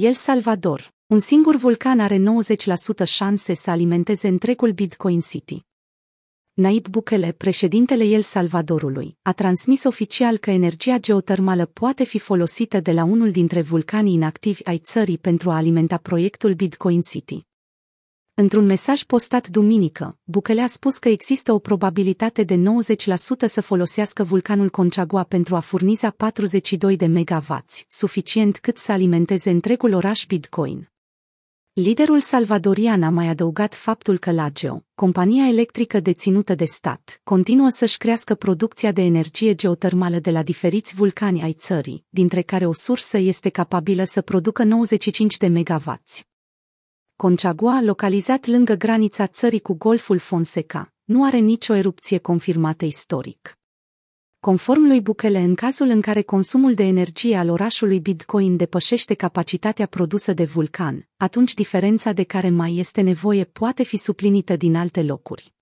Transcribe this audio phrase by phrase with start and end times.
[0.00, 0.92] El Salvador.
[1.06, 5.64] Un singur vulcan are 90% șanse să alimenteze întregul Bitcoin City.
[6.52, 12.92] Naib Bukele, președintele El Salvadorului, a transmis oficial că energia geotermală poate fi folosită de
[12.92, 17.44] la unul dintre vulcanii inactivi ai țării pentru a alimenta proiectul Bitcoin City.
[18.36, 22.60] Într-un mesaj postat duminică, Bukele a spus că există o probabilitate de 90%
[23.46, 29.92] să folosească vulcanul Conchagua pentru a furniza 42 de megawatts, suficient cât să alimenteze întregul
[29.92, 30.88] oraș Bitcoin.
[31.72, 37.96] Liderul salvadorian a mai adăugat faptul că Lageo, compania electrică deținută de stat, continuă să-și
[37.96, 43.18] crească producția de energie geotermală de la diferiți vulcani ai țării, dintre care o sursă
[43.18, 46.24] este capabilă să producă 95 de megawatts.
[47.16, 53.58] Conchagua, localizat lângă granița țării cu Golful Fonseca, nu are nicio erupție confirmată istoric.
[54.40, 59.86] Conform lui Bukele, în cazul în care consumul de energie al orașului Bitcoin depășește capacitatea
[59.86, 65.02] produsă de vulcan, atunci diferența de care mai este nevoie poate fi suplinită din alte
[65.02, 65.54] locuri.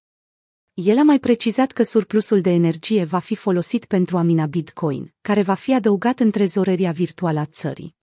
[0.75, 5.15] El a mai precizat că surplusul de energie va fi folosit pentru a mina Bitcoin,
[5.21, 8.01] care va fi adăugat în trezoreria virtuală a țării.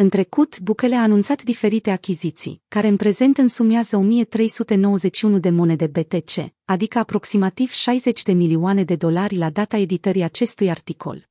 [0.00, 6.52] În trecut, Bukele a anunțat diferite achiziții, care în prezent însumează 1391 de monede BTC,
[6.64, 11.28] adică aproximativ 60 de milioane de dolari la data editării acestui articol.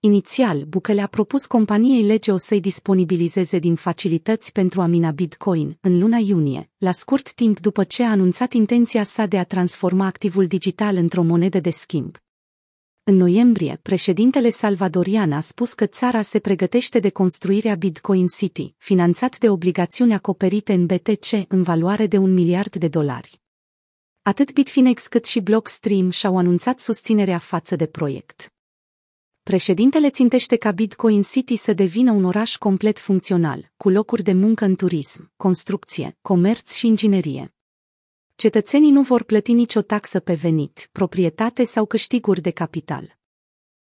[0.00, 5.98] Inițial, Bukele a propus companiei Legeo să-i disponibilizeze din facilități pentru a mina Bitcoin în
[5.98, 10.46] luna iunie, la scurt timp după ce a anunțat intenția sa de a transforma activul
[10.46, 12.23] digital într-o monedă de schimb.
[13.06, 19.38] În noiembrie, președintele salvadorian a spus că țara se pregătește de construirea Bitcoin City, finanțat
[19.38, 23.40] de obligațiuni acoperite în BTC în valoare de un miliard de dolari.
[24.22, 28.52] Atât Bitfinex cât și Blockstream și-au anunțat susținerea față de proiect.
[29.42, 34.64] Președintele țintește ca Bitcoin City să devină un oraș complet funcțional, cu locuri de muncă
[34.64, 37.53] în turism, construcție, comerț și inginerie.
[38.44, 43.18] Cetățenii nu vor plăti nicio taxă pe venit, proprietate sau câștiguri de capital.